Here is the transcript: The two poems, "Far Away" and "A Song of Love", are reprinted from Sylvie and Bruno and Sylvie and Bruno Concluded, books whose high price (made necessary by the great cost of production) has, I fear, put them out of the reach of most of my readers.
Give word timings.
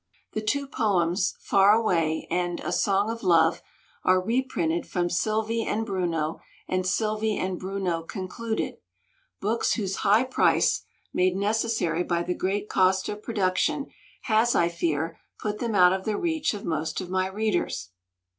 The 0.33 0.41
two 0.41 0.65
poems, 0.65 1.35
"Far 1.41 1.73
Away" 1.75 2.25
and 2.31 2.59
"A 2.61 2.71
Song 2.71 3.11
of 3.11 3.21
Love", 3.21 3.61
are 4.03 4.19
reprinted 4.19 4.87
from 4.87 5.11
Sylvie 5.11 5.61
and 5.61 5.85
Bruno 5.85 6.39
and 6.67 6.87
Sylvie 6.87 7.37
and 7.37 7.59
Bruno 7.59 8.01
Concluded, 8.01 8.77
books 9.41 9.73
whose 9.73 9.97
high 9.97 10.23
price 10.23 10.85
(made 11.13 11.35
necessary 11.35 12.01
by 12.03 12.23
the 12.23 12.33
great 12.33 12.67
cost 12.67 13.09
of 13.09 13.21
production) 13.21 13.91
has, 14.23 14.55
I 14.55 14.69
fear, 14.69 15.19
put 15.39 15.59
them 15.59 15.75
out 15.75 15.93
of 15.93 16.05
the 16.05 16.17
reach 16.17 16.55
of 16.55 16.65
most 16.65 16.99
of 16.99 17.11
my 17.11 17.27
readers. 17.27 17.91